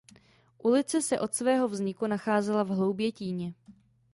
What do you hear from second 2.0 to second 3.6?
nacházela v Hloubětíně.